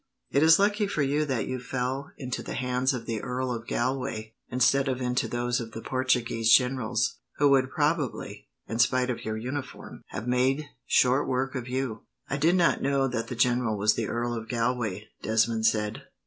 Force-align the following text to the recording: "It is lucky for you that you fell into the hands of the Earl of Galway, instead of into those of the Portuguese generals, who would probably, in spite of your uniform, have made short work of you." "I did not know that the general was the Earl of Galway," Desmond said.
"It 0.31 0.41
is 0.41 0.57
lucky 0.57 0.87
for 0.87 1.03
you 1.03 1.25
that 1.25 1.45
you 1.45 1.59
fell 1.59 2.09
into 2.17 2.41
the 2.41 2.55
hands 2.55 2.91
of 2.91 3.05
the 3.05 3.21
Earl 3.21 3.51
of 3.51 3.67
Galway, 3.67 4.31
instead 4.49 4.87
of 4.87 4.99
into 4.99 5.27
those 5.27 5.59
of 5.59 5.73
the 5.73 5.81
Portuguese 5.83 6.51
generals, 6.51 7.19
who 7.37 7.49
would 7.51 7.69
probably, 7.69 8.47
in 8.67 8.79
spite 8.79 9.11
of 9.11 9.23
your 9.23 9.37
uniform, 9.37 10.01
have 10.07 10.27
made 10.27 10.65
short 10.87 11.27
work 11.27 11.53
of 11.53 11.67
you." 11.69 12.01
"I 12.27 12.37
did 12.37 12.55
not 12.55 12.81
know 12.81 13.07
that 13.09 13.27
the 13.27 13.35
general 13.35 13.77
was 13.77 13.93
the 13.93 14.07
Earl 14.07 14.33
of 14.33 14.49
Galway," 14.49 15.03
Desmond 15.21 15.67
said. 15.67 16.01